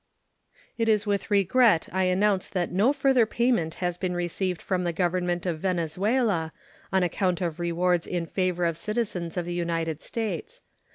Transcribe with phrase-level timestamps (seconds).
[0.79, 4.91] It is with regret I announce that no further payment has been received from the
[4.93, 6.53] Government of Venezuela
[6.91, 10.63] on account of awards in favor of citizens of the United States.